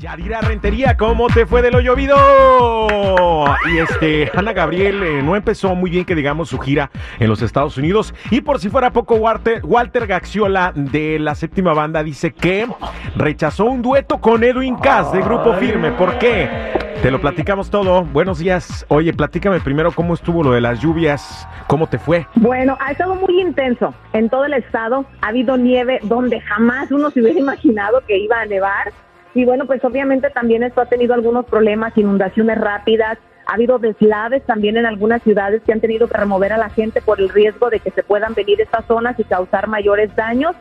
Yadira 0.00 0.40
Rentería, 0.40 0.96
¿cómo 0.96 1.26
te 1.26 1.44
fue 1.44 1.60
de 1.60 1.70
lo 1.70 1.80
llovido? 1.80 2.16
Y 3.70 3.78
este, 3.80 4.30
Ana 4.34 4.54
Gabriel 4.54 5.02
eh, 5.02 5.22
no 5.22 5.36
empezó 5.36 5.74
muy 5.74 5.90
bien 5.90 6.06
que 6.06 6.14
digamos 6.14 6.48
su 6.48 6.58
gira 6.58 6.90
en 7.18 7.28
los 7.28 7.42
Estados 7.42 7.76
Unidos. 7.76 8.14
Y 8.30 8.40
por 8.40 8.60
si 8.60 8.70
fuera 8.70 8.94
poco, 8.94 9.16
Walter, 9.16 9.60
Walter 9.62 10.06
Gaxiola 10.06 10.72
de 10.74 11.18
la 11.18 11.34
séptima 11.34 11.74
banda 11.74 12.02
dice 12.02 12.32
que 12.32 12.66
rechazó 13.14 13.66
un 13.66 13.82
dueto 13.82 14.22
con 14.22 14.42
Edwin 14.42 14.76
Cass 14.76 15.12
de 15.12 15.20
Grupo 15.20 15.52
Firme. 15.56 15.90
¿Por 15.92 16.16
qué? 16.16 16.48
Te 17.02 17.10
lo 17.10 17.20
platicamos 17.20 17.68
todo. 17.68 18.04
Buenos 18.04 18.38
días. 18.38 18.86
Oye, 18.88 19.12
platícame 19.12 19.60
primero 19.60 19.92
cómo 19.92 20.14
estuvo 20.14 20.42
lo 20.42 20.52
de 20.52 20.62
las 20.62 20.80
lluvias, 20.80 21.46
cómo 21.66 21.88
te 21.88 21.98
fue. 21.98 22.26
Bueno, 22.36 22.78
ha 22.80 22.92
estado 22.92 23.16
muy 23.16 23.38
intenso 23.38 23.92
en 24.14 24.30
todo 24.30 24.46
el 24.46 24.54
estado. 24.54 25.04
Ha 25.20 25.28
habido 25.28 25.58
nieve 25.58 25.98
donde 26.04 26.40
jamás 26.40 26.90
uno 26.90 27.10
se 27.10 27.20
hubiera 27.20 27.38
imaginado 27.38 28.02
que 28.06 28.16
iba 28.16 28.40
a 28.40 28.46
nevar. 28.46 28.94
Y 29.34 29.44
bueno, 29.44 29.66
pues 29.66 29.84
obviamente 29.84 30.30
también 30.30 30.62
esto 30.62 30.80
ha 30.80 30.86
tenido 30.86 31.14
algunos 31.14 31.46
problemas, 31.46 31.96
inundaciones 31.96 32.58
rápidas, 32.58 33.18
ha 33.50 33.54
habido 33.54 33.78
deslaves 33.78 34.44
también 34.46 34.76
en 34.76 34.86
algunas 34.86 35.22
ciudades 35.22 35.60
que 35.62 35.72
han 35.72 35.80
tenido 35.80 36.06
que 36.06 36.16
remover 36.16 36.52
a 36.52 36.56
la 36.56 36.70
gente 36.70 37.02
por 37.02 37.20
el 37.20 37.28
riesgo 37.28 37.68
de 37.68 37.80
que 37.80 37.90
se 37.90 38.04
puedan 38.04 38.34
venir 38.34 38.60
estas 38.60 38.86
zonas 38.86 39.18
y 39.18 39.24
causar 39.24 39.66
mayores 39.66 40.14
daños. 40.14 40.54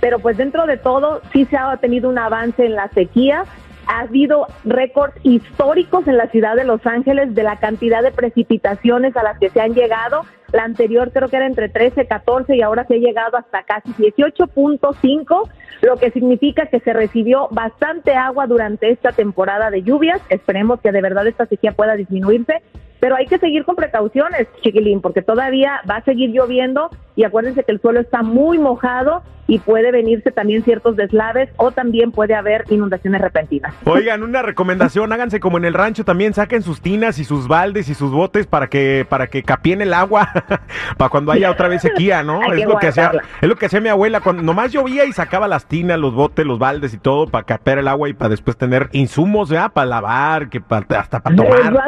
Pero 0.00 0.18
pues 0.18 0.36
dentro 0.36 0.66
de 0.66 0.76
todo 0.76 1.20
sí 1.32 1.44
se 1.44 1.56
ha 1.56 1.76
tenido 1.76 2.08
un 2.08 2.18
avance 2.18 2.66
en 2.66 2.74
la 2.74 2.88
sequía. 2.88 3.44
Ha 3.86 4.00
habido 4.00 4.48
récords 4.64 5.14
históricos 5.22 6.08
en 6.08 6.16
la 6.16 6.26
ciudad 6.28 6.56
de 6.56 6.64
Los 6.64 6.84
Ángeles 6.84 7.32
de 7.36 7.44
la 7.44 7.60
cantidad 7.60 8.02
de 8.02 8.10
precipitaciones 8.10 9.16
a 9.16 9.22
las 9.22 9.38
que 9.38 9.50
se 9.50 9.60
han 9.60 9.74
llegado. 9.74 10.22
La 10.52 10.64
anterior 10.64 11.10
creo 11.12 11.28
que 11.28 11.36
era 11.36 11.46
entre 11.46 11.68
13, 11.68 12.06
14 12.06 12.54
y 12.54 12.62
ahora 12.62 12.84
se 12.86 12.94
ha 12.94 12.98
llegado 12.98 13.36
hasta 13.36 13.62
casi 13.62 13.90
18.5, 13.94 15.48
lo 15.80 15.96
que 15.96 16.10
significa 16.10 16.66
que 16.66 16.80
se 16.80 16.92
recibió 16.92 17.48
bastante 17.50 18.14
agua 18.14 18.46
durante 18.46 18.90
esta 18.90 19.12
temporada 19.12 19.70
de 19.70 19.82
lluvias. 19.82 20.20
Esperemos 20.28 20.80
que 20.80 20.92
de 20.92 21.00
verdad 21.00 21.26
esta 21.26 21.46
sequía 21.46 21.72
pueda 21.72 21.96
disminuirse, 21.96 22.62
pero 23.02 23.16
hay 23.16 23.26
que 23.26 23.36
seguir 23.38 23.64
con 23.64 23.74
precauciones, 23.74 24.46
chiquilín, 24.62 25.00
porque 25.00 25.22
todavía 25.22 25.80
va 25.90 25.96
a 25.96 26.02
seguir 26.04 26.30
lloviendo 26.30 26.88
y 27.16 27.24
acuérdense 27.24 27.64
que 27.64 27.72
el 27.72 27.80
suelo 27.80 27.98
está 27.98 28.22
muy 28.22 28.58
mojado 28.60 29.24
y 29.48 29.58
puede 29.58 29.90
venirse 29.90 30.30
también 30.30 30.62
ciertos 30.62 30.94
deslaves 30.94 31.50
o 31.56 31.72
también 31.72 32.12
puede 32.12 32.34
haber 32.36 32.64
inundaciones 32.70 33.20
repentinas. 33.20 33.74
Oigan, 33.84 34.22
una 34.22 34.40
recomendación, 34.40 35.12
háganse 35.12 35.40
como 35.40 35.58
en 35.58 35.64
el 35.64 35.74
rancho 35.74 36.04
también, 36.04 36.32
saquen 36.32 36.62
sus 36.62 36.80
tinas 36.80 37.18
y 37.18 37.24
sus 37.24 37.48
baldes 37.48 37.88
y 37.88 37.94
sus 37.94 38.12
botes 38.12 38.46
para 38.46 38.68
que 38.68 39.04
para 39.08 39.26
que 39.26 39.42
capien 39.42 39.82
el 39.82 39.94
agua 39.94 40.28
para 40.96 41.08
cuando 41.10 41.32
haya 41.32 41.50
otra 41.50 41.66
vez 41.66 41.82
sequía, 41.82 42.22
¿no? 42.22 42.40
Hay 42.48 42.60
es 42.60 42.66
que 42.66 42.72
lo 42.72 42.78
que 42.78 42.86
hacía 42.86 43.10
es 43.40 43.48
lo 43.48 43.56
que 43.56 43.66
hacía 43.66 43.80
mi 43.80 43.88
abuela 43.88 44.20
cuando 44.20 44.44
nomás 44.44 44.70
llovía 44.70 45.04
y 45.06 45.12
sacaba 45.12 45.48
las 45.48 45.66
tinas, 45.66 45.98
los 45.98 46.14
botes, 46.14 46.46
los 46.46 46.60
baldes 46.60 46.94
y 46.94 46.98
todo 46.98 47.26
para 47.26 47.42
capear 47.44 47.78
el 47.78 47.88
agua 47.88 48.08
y 48.08 48.12
para 48.12 48.28
después 48.28 48.56
tener 48.56 48.88
insumos, 48.92 49.48
ya 49.48 49.68
para 49.70 49.86
lavar, 49.86 50.48
que 50.50 50.60
pa- 50.60 50.86
hasta 50.96 51.18
para 51.20 51.34
tomar. 51.34 51.82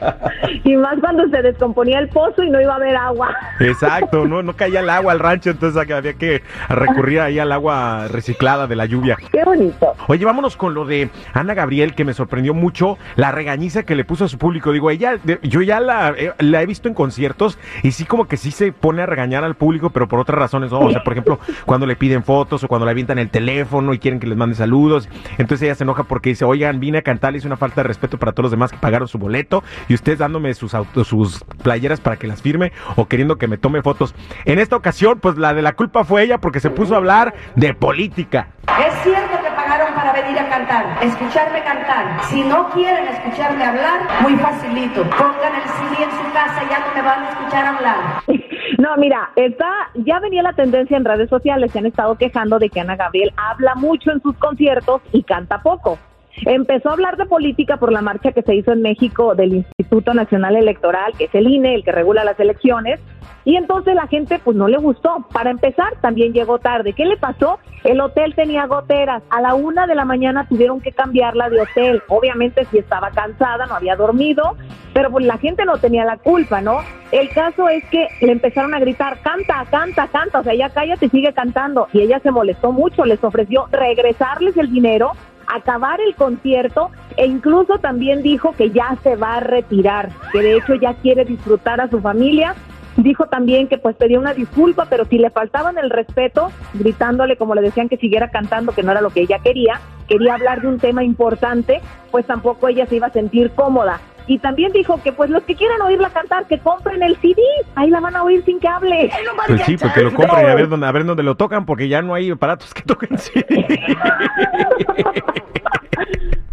y 0.64 0.76
más 0.76 0.98
cuando 1.00 1.28
se 1.28 1.42
descomponía 1.42 1.98
el 1.98 2.08
pozo 2.08 2.42
y 2.42 2.50
no 2.50 2.60
iba 2.60 2.72
a 2.72 2.76
haber 2.76 2.96
agua. 2.96 3.34
Exacto, 3.60 4.26
no 4.26 4.42
no 4.42 4.54
caía 4.54 4.80
el 4.80 4.90
agua 4.90 5.12
al 5.12 5.18
rancho, 5.18 5.50
entonces 5.50 5.80
había 5.90 6.14
que 6.14 6.42
recurrir 6.68 7.20
ahí 7.20 7.38
al 7.38 7.52
agua 7.52 8.08
reciclada 8.08 8.66
de 8.66 8.76
la 8.76 8.86
lluvia. 8.86 9.16
Qué 9.32 9.44
bonito. 9.44 9.94
Oye, 10.08 10.24
vámonos 10.24 10.56
con 10.56 10.74
lo 10.74 10.84
de 10.84 11.10
Ana 11.32 11.54
Gabriel, 11.54 11.94
que 11.94 12.04
me 12.04 12.14
sorprendió 12.14 12.54
mucho 12.54 12.98
la 13.16 13.32
regañiza 13.32 13.84
que 13.84 13.94
le 13.94 14.04
puso 14.04 14.24
a 14.24 14.28
su 14.28 14.38
público. 14.38 14.72
Digo, 14.72 14.90
ella, 14.90 15.18
yo 15.42 15.62
ya 15.62 15.80
la, 15.80 16.10
eh, 16.16 16.32
la 16.38 16.62
he 16.62 16.66
visto 16.66 16.88
en 16.88 16.94
conciertos 16.94 17.58
y 17.82 17.92
sí 17.92 18.04
como 18.04 18.26
que 18.26 18.36
sí 18.36 18.50
se 18.50 18.72
pone 18.72 19.02
a 19.02 19.06
regañar 19.06 19.44
al 19.44 19.54
público, 19.54 19.90
pero 19.90 20.08
por 20.08 20.20
otras 20.20 20.38
razones, 20.38 20.70
¿no? 20.70 20.80
O 20.80 20.90
sea, 20.90 21.02
por 21.02 21.12
ejemplo, 21.12 21.38
cuando 21.64 21.86
le 21.86 21.96
piden 21.96 22.22
fotos 22.22 22.64
o 22.64 22.68
cuando 22.68 22.84
le 22.84 22.90
avientan 22.90 23.18
el 23.18 23.30
teléfono 23.30 23.94
y 23.94 23.98
quieren 23.98 24.20
que 24.20 24.26
les 24.26 24.36
mande 24.36 24.54
saludos. 24.54 25.08
Entonces 25.38 25.62
ella 25.62 25.74
se 25.74 25.84
enoja 25.84 26.04
porque 26.04 26.30
dice, 26.30 26.44
oigan, 26.44 26.80
vine 26.80 26.98
a 26.98 27.02
cantar, 27.02 27.34
es 27.34 27.44
una 27.44 27.56
falta 27.56 27.82
de 27.82 27.88
respeto 27.88 28.18
para 28.18 28.32
todos 28.32 28.44
los 28.44 28.50
demás 28.50 28.70
que 28.70 28.78
pagaron 28.78 29.08
su 29.08 29.18
boleto 29.18 29.62
y 29.88 29.94
ustedes 29.94 30.18
dándome 30.18 30.54
sus, 30.54 30.74
autos, 30.74 31.08
sus 31.08 31.44
playeras 31.62 32.00
para 32.00 32.16
que 32.16 32.26
las 32.26 32.42
firme 32.42 32.72
o 32.96 33.06
queriendo 33.06 33.36
que 33.36 33.48
me 33.48 33.58
tome 33.58 33.82
fotos. 33.82 34.14
En 34.44 34.58
esta 34.58 34.76
ocasión, 34.76 35.20
pues 35.20 35.36
la 35.36 35.54
de 35.54 35.62
la 35.62 35.74
culpa 35.74 36.04
fue 36.04 36.22
ella 36.22 36.38
porque 36.38 36.60
se 36.60 36.70
puso 36.70 36.94
a 36.94 36.98
hablar 36.98 37.34
de 37.54 37.74
política. 37.74 38.48
Es 38.66 38.94
cierto 39.02 39.36
que 39.42 39.50
pagaron 39.50 39.94
para 39.94 40.12
venir 40.12 40.38
a 40.38 40.48
cantar, 40.48 41.02
escucharme 41.02 41.62
cantar. 41.62 42.22
Si 42.24 42.42
no 42.42 42.70
quieren 42.70 43.06
escucharme 43.08 43.64
hablar, 43.64 44.22
muy 44.22 44.36
facilito. 44.36 45.02
Pongan 45.10 45.54
el 45.54 45.62
CD 45.62 46.04
en 46.04 46.10
su 46.10 46.32
casa 46.32 46.62
y 46.64 46.70
ya 46.70 46.80
no 46.80 46.94
me 46.94 47.02
van 47.02 47.24
a 47.24 47.30
escuchar 47.30 47.66
hablar. 47.66 47.96
No, 48.78 48.96
mira, 48.96 49.30
está, 49.36 49.70
ya 49.94 50.18
venía 50.18 50.42
la 50.42 50.52
tendencia 50.52 50.96
en 50.96 51.04
redes 51.04 51.30
sociales, 51.30 51.70
se 51.70 51.78
han 51.78 51.86
estado 51.86 52.16
quejando 52.16 52.58
de 52.58 52.68
que 52.68 52.80
Ana 52.80 52.96
Gabriel 52.96 53.32
habla 53.36 53.74
mucho 53.76 54.10
en 54.10 54.20
sus 54.20 54.36
conciertos 54.36 55.00
y 55.12 55.22
canta 55.22 55.62
poco. 55.62 55.98
Empezó 56.46 56.90
a 56.90 56.92
hablar 56.92 57.16
de 57.16 57.26
política 57.26 57.76
por 57.76 57.92
la 57.92 58.02
marcha 58.02 58.32
que 58.32 58.42
se 58.42 58.54
hizo 58.54 58.72
en 58.72 58.82
México 58.82 59.34
del 59.34 59.54
Instituto 59.54 60.14
Nacional 60.14 60.56
Electoral, 60.56 61.12
que 61.16 61.24
es 61.24 61.34
el 61.34 61.48
INE, 61.48 61.74
el 61.74 61.84
que 61.84 61.92
regula 61.92 62.24
las 62.24 62.38
elecciones, 62.40 63.00
y 63.44 63.56
entonces 63.56 63.94
la 63.94 64.06
gente 64.06 64.40
pues 64.42 64.56
no 64.56 64.68
le 64.68 64.78
gustó. 64.78 65.26
Para 65.32 65.50
empezar, 65.50 65.94
también 66.00 66.32
llegó 66.32 66.58
tarde. 66.58 66.94
¿Qué 66.94 67.04
le 67.04 67.16
pasó? 67.16 67.58
El 67.84 68.00
hotel 68.00 68.34
tenía 68.34 68.66
goteras. 68.66 69.22
A 69.28 69.40
la 69.42 69.54
una 69.54 69.86
de 69.86 69.94
la 69.94 70.06
mañana 70.06 70.46
tuvieron 70.48 70.80
que 70.80 70.92
cambiarla 70.92 71.50
de 71.50 71.60
hotel. 71.60 72.02
Obviamente 72.08 72.64
si 72.70 72.78
estaba 72.78 73.10
cansada, 73.10 73.66
no 73.66 73.74
había 73.74 73.96
dormido, 73.96 74.56
pero 74.94 75.10
pues 75.10 75.26
la 75.26 75.36
gente 75.36 75.66
no 75.66 75.76
tenía 75.76 76.06
la 76.06 76.16
culpa, 76.16 76.62
¿no? 76.62 76.78
El 77.12 77.28
caso 77.30 77.68
es 77.68 77.84
que 77.90 78.08
le 78.22 78.32
empezaron 78.32 78.74
a 78.74 78.80
gritar, 78.80 79.20
canta, 79.20 79.66
canta, 79.70 80.08
canta, 80.08 80.40
o 80.40 80.42
sea, 80.42 80.54
ya 80.54 80.70
cállate, 80.70 81.10
sigue 81.10 81.34
cantando. 81.34 81.86
Y 81.92 82.00
ella 82.00 82.20
se 82.20 82.30
molestó 82.30 82.72
mucho, 82.72 83.04
les 83.04 83.22
ofreció 83.22 83.66
regresarles 83.70 84.56
el 84.56 84.72
dinero, 84.72 85.12
acabar 85.46 86.00
el 86.00 86.14
concierto 86.14 86.90
e 87.16 87.26
incluso 87.26 87.78
también 87.78 88.22
dijo 88.22 88.52
que 88.52 88.70
ya 88.70 88.96
se 89.02 89.16
va 89.16 89.36
a 89.36 89.40
retirar, 89.40 90.10
que 90.32 90.40
de 90.40 90.56
hecho 90.56 90.74
ya 90.74 90.94
quiere 90.94 91.24
disfrutar 91.24 91.80
a 91.80 91.88
su 91.88 92.00
familia. 92.00 92.54
Dijo 92.96 93.26
también 93.26 93.66
que 93.66 93.76
pues 93.76 93.96
pedía 93.96 94.20
una 94.20 94.34
disculpa, 94.34 94.86
pero 94.88 95.04
si 95.04 95.18
le 95.18 95.30
faltaban 95.30 95.78
el 95.78 95.90
respeto, 95.90 96.52
gritándole 96.74 97.36
como 97.36 97.56
le 97.56 97.62
decían 97.62 97.88
que 97.88 97.96
siguiera 97.96 98.30
cantando, 98.30 98.72
que 98.72 98.84
no 98.84 98.92
era 98.92 99.00
lo 99.00 99.10
que 99.10 99.22
ella 99.22 99.40
quería, 99.40 99.80
quería 100.06 100.34
hablar 100.34 100.60
de 100.60 100.68
un 100.68 100.78
tema 100.78 101.02
importante, 101.02 101.80
pues 102.12 102.24
tampoco 102.24 102.68
ella 102.68 102.86
se 102.86 102.96
iba 102.96 103.08
a 103.08 103.12
sentir 103.12 103.50
cómoda. 103.50 104.00
Y 104.26 104.38
también 104.38 104.72
dijo 104.72 105.02
que 105.02 105.12
pues 105.12 105.30
los 105.30 105.42
que 105.42 105.54
quieran 105.54 105.80
oírla 105.82 106.10
cantar, 106.10 106.46
que 106.46 106.58
compren 106.58 107.02
el 107.02 107.16
CD, 107.16 107.40
ahí 107.74 107.90
la 107.90 108.00
van 108.00 108.16
a 108.16 108.22
oír 108.22 108.44
sin 108.44 108.58
que 108.58 108.68
hable. 108.68 109.10
Pues 109.46 109.62
sí, 109.62 109.76
porque 109.76 110.02
lo 110.02 110.14
compren 110.14 110.46
y 110.46 110.50
a 110.50 110.54
ver 110.54 110.68
dónde, 110.68 110.86
a 110.86 110.92
ver 110.92 111.04
dónde 111.04 111.22
lo 111.22 111.36
tocan, 111.36 111.66
porque 111.66 111.88
ya 111.88 112.02
no 112.02 112.14
hay 112.14 112.30
aparatos 112.30 112.72
que 112.72 112.82
toquen. 112.82 113.18
sí. 113.18 113.32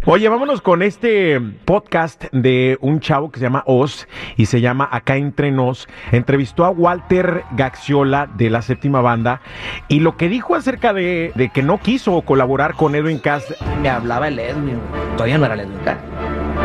Oye, 0.04 0.28
vámonos 0.28 0.60
con 0.60 0.82
este 0.82 1.40
podcast 1.64 2.24
de 2.32 2.76
un 2.80 2.98
chavo 2.98 3.30
que 3.30 3.38
se 3.38 3.44
llama 3.44 3.62
Oz 3.66 4.08
y 4.36 4.46
se 4.46 4.60
llama 4.60 4.88
Acá 4.90 5.14
Entre 5.14 5.52
Nos. 5.52 5.86
Entrevistó 6.10 6.64
a 6.64 6.70
Walter 6.70 7.44
Gaxiola 7.52 8.26
de 8.26 8.50
la 8.50 8.62
séptima 8.62 9.00
banda 9.00 9.40
y 9.86 10.00
lo 10.00 10.16
que 10.16 10.28
dijo 10.28 10.56
acerca 10.56 10.92
de, 10.92 11.30
de 11.36 11.50
que 11.50 11.62
no 11.62 11.78
quiso 11.78 12.20
colaborar 12.22 12.74
con 12.74 12.96
Edwin 12.96 13.20
Cass. 13.20 13.54
me 13.80 13.88
hablaba 13.90 14.26
el 14.26 14.40
Edwin, 14.40 14.80
todavía 15.12 15.38
no 15.38 15.44
era 15.44 15.54
el 15.54 15.60
Edwin 15.60 15.78
Cass, 15.84 15.98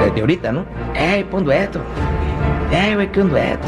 desde 0.07 0.21
ahorita, 0.21 0.51
¿no? 0.51 0.65
¡Ey, 0.95 1.23
pon 1.23 1.43
dueto! 1.43 1.81
¡Ey, 2.71 2.95
güey, 2.95 3.11
qué 3.11 3.21
un 3.21 3.29
dueto! 3.29 3.67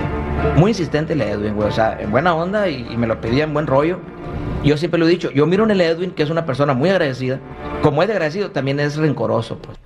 Muy 0.55 0.71
insistente 0.71 1.13
el 1.13 1.21
Edwin, 1.21 1.55
güey, 1.55 1.67
o 1.67 1.71
sea, 1.71 1.97
en 1.99 2.11
buena 2.11 2.33
onda 2.33 2.67
y, 2.67 2.87
y 2.89 2.97
me 2.97 3.07
lo 3.07 3.19
pedía 3.19 3.43
en 3.43 3.53
buen 3.53 3.67
rollo. 3.67 3.99
Yo 4.63 4.77
siempre 4.77 4.99
lo 4.99 5.07
he 5.07 5.09
dicho, 5.09 5.31
yo 5.31 5.45
miro 5.45 5.63
en 5.63 5.71
el 5.71 5.81
Edwin 5.81 6.11
que 6.11 6.23
es 6.23 6.29
una 6.29 6.45
persona 6.45 6.73
muy 6.73 6.89
agradecida. 6.89 7.39
Como 7.81 8.01
es 8.01 8.07
de 8.07 8.13
agradecido, 8.13 8.51
también 8.51 8.79
es 8.79 8.97
rencoroso, 8.97 9.57
pues. 9.57 9.78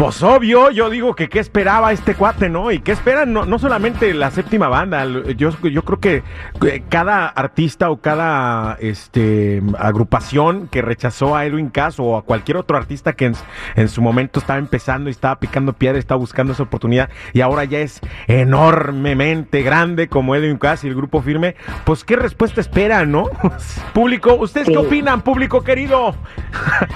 Pues 0.00 0.22
obvio, 0.22 0.70
yo 0.70 0.88
digo 0.88 1.14
que 1.14 1.28
qué 1.28 1.40
esperaba 1.40 1.92
este 1.92 2.14
cuate, 2.14 2.48
¿no? 2.48 2.72
Y 2.72 2.78
qué 2.78 2.92
esperan 2.92 3.34
no, 3.34 3.44
no 3.44 3.58
solamente 3.58 4.14
la 4.14 4.30
séptima 4.30 4.68
banda, 4.68 5.04
yo, 5.36 5.50
yo 5.60 5.84
creo 5.84 6.00
que 6.00 6.22
eh, 6.66 6.82
cada 6.88 7.26
artista 7.28 7.90
o 7.90 7.98
cada 8.00 8.78
este 8.80 9.60
agrupación 9.78 10.68
que 10.68 10.80
rechazó 10.80 11.36
a 11.36 11.44
Edwin 11.44 11.68
Cass 11.68 12.00
o 12.00 12.16
a 12.16 12.22
cualquier 12.22 12.56
otro 12.56 12.78
artista 12.78 13.12
que 13.12 13.26
en, 13.26 13.34
en 13.76 13.88
su 13.90 14.00
momento 14.00 14.40
estaba 14.40 14.58
empezando 14.58 15.10
y 15.10 15.12
estaba 15.12 15.38
picando 15.38 15.74
piedra, 15.74 15.98
estaba 15.98 16.18
buscando 16.18 16.54
esa 16.54 16.62
oportunidad 16.62 17.10
y 17.34 17.42
ahora 17.42 17.64
ya 17.64 17.80
es 17.80 18.00
enormemente 18.26 19.60
grande 19.60 20.08
como 20.08 20.34
Edwin 20.34 20.56
Cass 20.56 20.82
y 20.82 20.88
el 20.88 20.94
grupo 20.94 21.20
firme, 21.20 21.56
pues 21.84 22.04
qué 22.04 22.16
respuesta 22.16 22.62
esperan, 22.62 23.12
¿no? 23.12 23.28
público, 23.92 24.32
¿ustedes 24.36 24.66
qué 24.66 24.78
opinan, 24.78 25.20
público 25.20 25.62
querido? 25.62 26.14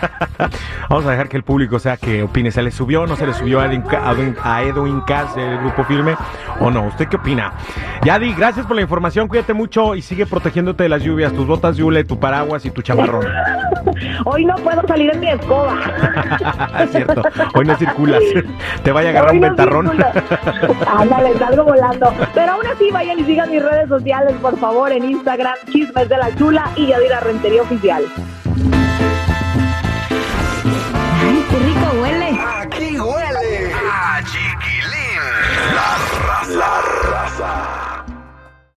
Vamos 0.88 1.04
a 1.04 1.10
dejar 1.10 1.28
que 1.28 1.36
el 1.36 1.42
público 1.42 1.78
sea 1.78 1.98
que 1.98 2.22
opine. 2.22 2.50
¿Se 2.50 2.62
le 2.62 2.70
subió 2.70 2.93
no 3.06 3.16
se 3.16 3.26
le 3.26 3.34
subió 3.34 3.60
a 3.60 3.66
Edwin, 3.66 3.84
a 4.42 4.62
Edwin- 4.62 5.00
Cass 5.06 5.34
del 5.34 5.58
grupo 5.58 5.84
firme 5.84 6.16
o 6.60 6.70
no? 6.70 6.84
¿Usted 6.84 7.08
qué 7.08 7.16
opina? 7.16 7.52
Yadi, 8.04 8.32
gracias 8.34 8.64
por 8.66 8.76
la 8.76 8.82
información. 8.82 9.28
Cuídate 9.28 9.52
mucho 9.52 9.94
y 9.94 10.02
sigue 10.02 10.24
protegiéndote 10.26 10.84
de 10.84 10.88
las 10.88 11.02
lluvias. 11.02 11.32
Tus 11.32 11.46
botas 11.46 11.76
de 11.76 11.82
hule, 11.82 12.04
tu 12.04 12.18
paraguas 12.18 12.64
y 12.64 12.70
tu 12.70 12.80
chamarrón. 12.82 13.26
Hoy 14.24 14.44
no 14.44 14.54
puedo 14.56 14.86
salir 14.86 15.10
en 15.12 15.20
mi 15.20 15.28
escoba. 15.28 15.76
es 16.80 16.90
cierto. 16.92 17.22
Hoy 17.54 17.64
no 17.66 17.76
circulas. 17.76 18.22
Te 18.82 18.92
vaya 18.92 19.08
a 19.08 19.10
agarrar 19.10 19.30
Hoy 19.32 19.36
un 19.36 19.42
no 19.42 19.48
ventarrón. 19.48 19.90
Ándale, 20.96 21.38
salgo 21.38 21.64
volando. 21.64 22.12
Pero 22.34 22.52
aún 22.52 22.66
así, 22.66 22.90
vayan 22.92 23.18
y 23.18 23.24
sigan 23.24 23.50
mis 23.50 23.62
redes 23.62 23.88
sociales, 23.88 24.34
por 24.40 24.56
favor, 24.58 24.92
en 24.92 25.04
Instagram, 25.04 25.54
Chismes 25.70 26.08
de 26.08 26.16
la 26.16 26.34
Chula 26.36 26.70
y 26.76 26.86
Yadira 26.86 27.20
Rentería 27.20 27.62
Oficial. 27.62 28.04
Órale 33.00 33.33